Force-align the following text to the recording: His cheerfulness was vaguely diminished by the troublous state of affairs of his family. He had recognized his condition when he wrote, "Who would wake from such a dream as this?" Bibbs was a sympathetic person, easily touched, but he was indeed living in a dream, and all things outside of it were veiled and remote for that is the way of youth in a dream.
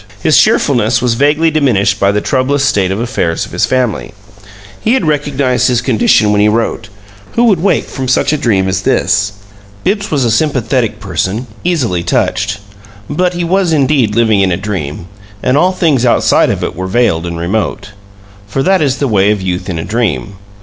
His 0.23 0.35
cheerfulness 0.35 0.99
was 0.99 1.13
vaguely 1.13 1.51
diminished 1.51 1.99
by 1.99 2.11
the 2.11 2.21
troublous 2.21 2.65
state 2.65 2.89
of 2.89 2.99
affairs 2.99 3.45
of 3.45 3.51
his 3.51 3.67
family. 3.67 4.13
He 4.79 4.95
had 4.95 5.05
recognized 5.05 5.67
his 5.67 5.79
condition 5.79 6.31
when 6.31 6.41
he 6.41 6.47
wrote, 6.47 6.89
"Who 7.33 7.43
would 7.43 7.59
wake 7.61 7.85
from 7.85 8.07
such 8.07 8.33
a 8.33 8.37
dream 8.37 8.67
as 8.67 8.81
this?" 8.81 9.33
Bibbs 9.83 10.09
was 10.09 10.25
a 10.25 10.31
sympathetic 10.31 10.99
person, 10.99 11.45
easily 11.63 12.01
touched, 12.01 12.57
but 13.11 13.35
he 13.35 13.43
was 13.43 13.73
indeed 13.73 14.15
living 14.15 14.39
in 14.39 14.51
a 14.51 14.57
dream, 14.57 15.07
and 15.43 15.55
all 15.55 15.71
things 15.71 16.03
outside 16.03 16.49
of 16.49 16.63
it 16.63 16.75
were 16.75 16.87
veiled 16.87 17.27
and 17.27 17.37
remote 17.39 17.91
for 18.47 18.63
that 18.63 18.81
is 18.81 18.97
the 18.97 19.07
way 19.07 19.29
of 19.29 19.43
youth 19.43 19.69
in 19.69 19.77
a 19.77 19.85
dream. 19.85 20.33